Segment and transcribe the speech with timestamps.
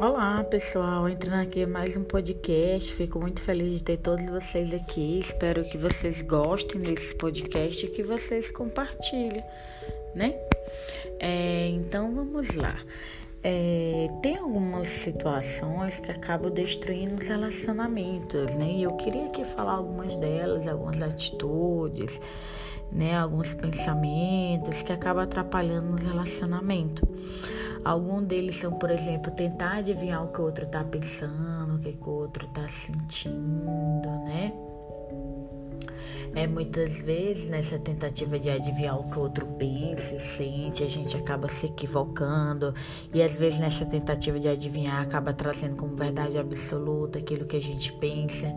[0.00, 2.94] Olá pessoal, entrando aqui mais um podcast.
[2.94, 5.18] Fico muito feliz de ter todos vocês aqui.
[5.18, 9.42] Espero que vocês gostem desse podcast e que vocês compartilhem,
[10.14, 10.38] né?
[11.18, 12.76] É, então vamos lá.
[13.42, 18.70] É, tem algumas situações que acabam destruindo os relacionamentos, né?
[18.70, 22.20] E eu queria aqui falar algumas delas, algumas atitudes,
[22.92, 23.16] né?
[23.18, 27.02] Alguns pensamentos que acabam atrapalhando os relacionamentos.
[27.84, 31.96] Alguns deles são, por exemplo, tentar adivinhar o que o outro está pensando, o que,
[32.00, 34.52] o outro está sentindo, né?
[36.34, 40.88] É, muitas vezes nessa tentativa de adivinhar o que o outro pensa e sente, a
[40.88, 42.74] gente acaba se equivocando
[43.12, 47.62] e às vezes nessa tentativa de adivinhar acaba trazendo como verdade absoluta aquilo que a
[47.62, 48.54] gente pensa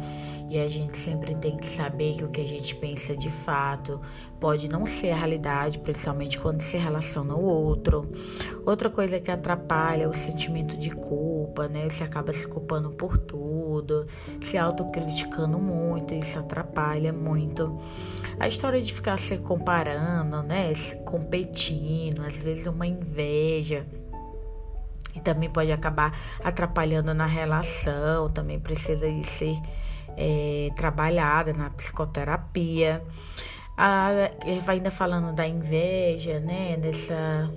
[0.52, 4.02] e a gente sempre tem que saber que o que a gente pensa de fato
[4.38, 8.12] pode não ser a realidade, principalmente quando se relaciona ao outro.
[8.66, 11.90] Outra coisa que atrapalha é o sentimento de culpa, né?
[11.90, 14.06] Você acaba se culpando por tudo,
[14.42, 17.41] se autocriticando muito, isso atrapalha muito.
[18.40, 20.74] A história de ficar se comparando, né?
[20.74, 23.86] Se competindo, às vezes uma inveja
[25.16, 29.60] e também pode acabar atrapalhando na relação, também precisa de ser
[30.18, 33.04] é, trabalhada na psicoterapia.
[33.78, 34.10] A,
[34.68, 36.78] ainda falando da inveja, né?
[36.78, 37.50] Dessa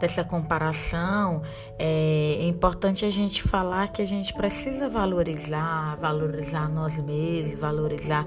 [0.00, 1.42] dessa comparação,
[1.78, 8.26] é, é, importante a gente falar que a gente precisa valorizar, valorizar nós mesmos, valorizar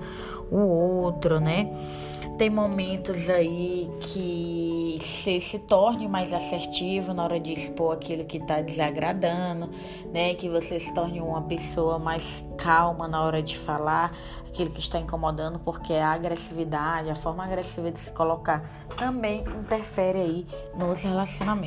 [0.52, 1.68] o outro, né?
[2.38, 8.38] Tem momentos aí que você se torne mais assertivo na hora de expor aquilo que
[8.38, 9.70] está desagradando,
[10.12, 10.36] né?
[10.36, 14.16] Que você se torne uma pessoa mais calma na hora de falar
[14.48, 18.64] aquilo que está incomodando, porque a agressividade, a forma agressiva de se colocar
[18.96, 21.63] também interfere aí nos relacionamentos.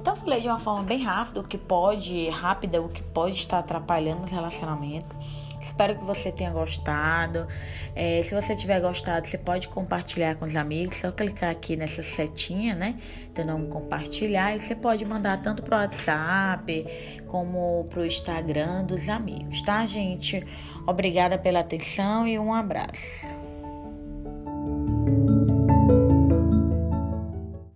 [0.00, 3.36] Então eu falei de uma forma bem rápida o que pode, rápida, o que pode
[3.36, 5.16] estar atrapalhando os relacionamentos.
[5.60, 7.46] Espero que você tenha gostado.
[7.94, 10.96] É, se você tiver gostado, você pode compartilhar com os amigos.
[10.96, 12.96] Só clicar aqui nessa setinha, né?
[13.34, 14.54] De não compartilhar.
[14.54, 16.86] E você pode mandar tanto pro WhatsApp
[17.26, 20.46] como pro Instagram dos amigos, tá, gente?
[20.86, 23.45] Obrigada pela atenção e um abraço.